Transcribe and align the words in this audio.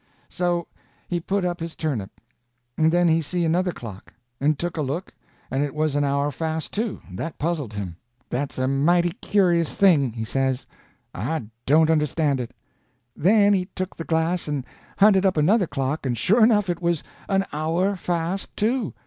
So 0.29 0.65
he 1.07 1.19
put 1.19 1.45
up 1.45 1.59
his 1.59 1.75
turnip. 1.75 2.19
Then 2.75 3.07
he 3.07 3.21
see 3.21 3.45
another 3.45 3.71
clock, 3.71 4.15
and 4.39 4.57
took 4.57 4.75
a 4.75 4.81
look, 4.81 5.13
and 5.51 5.63
it 5.63 5.75
was 5.75 5.93
an 5.95 6.03
hour 6.03 6.31
fast 6.31 6.71
too. 6.71 7.01
That 7.11 7.37
puzzled 7.37 7.73
him. 7.73 7.97
"That's 8.27 8.57
a 8.57 8.67
mighty 8.67 9.11
curious 9.11 9.75
thing," 9.75 10.13
he 10.13 10.25
says. 10.25 10.65
"I 11.13 11.43
don't 11.67 11.91
understand 11.91 12.39
it." 12.39 12.55
Then 13.15 13.53
he 13.53 13.65
took 13.75 13.95
the 13.95 14.03
glass 14.03 14.47
and 14.47 14.65
hunted 14.97 15.23
up 15.23 15.37
another 15.37 15.67
clock, 15.67 16.03
and 16.07 16.17
sure 16.17 16.43
enough 16.43 16.67
it 16.67 16.81
was 16.81 17.03
an 17.29 17.45
hour 17.53 17.95
fast 17.95 18.57
too. 18.57 18.95